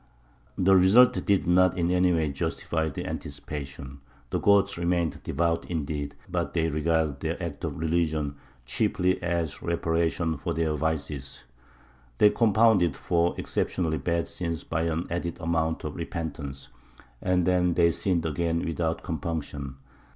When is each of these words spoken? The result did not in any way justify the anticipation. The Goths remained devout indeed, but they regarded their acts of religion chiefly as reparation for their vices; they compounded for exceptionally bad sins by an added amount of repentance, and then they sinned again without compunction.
The 0.57 0.75
result 0.75 1.13
did 1.27 1.45
not 1.45 1.77
in 1.77 1.91
any 1.91 2.11
way 2.11 2.31
justify 2.31 2.89
the 2.89 3.05
anticipation. 3.05 3.99
The 4.31 4.39
Goths 4.39 4.75
remained 4.75 5.21
devout 5.21 5.63
indeed, 5.69 6.15
but 6.27 6.55
they 6.55 6.69
regarded 6.69 7.19
their 7.19 7.43
acts 7.43 7.65
of 7.65 7.77
religion 7.77 8.33
chiefly 8.65 9.21
as 9.21 9.61
reparation 9.61 10.37
for 10.39 10.55
their 10.55 10.73
vices; 10.73 11.43
they 12.17 12.31
compounded 12.31 12.97
for 12.97 13.35
exceptionally 13.37 13.99
bad 13.99 14.27
sins 14.27 14.63
by 14.63 14.85
an 14.85 15.05
added 15.11 15.37
amount 15.39 15.83
of 15.83 15.95
repentance, 15.95 16.69
and 17.21 17.45
then 17.45 17.75
they 17.75 17.91
sinned 17.91 18.25
again 18.25 18.65
without 18.65 19.03
compunction. 19.03 19.75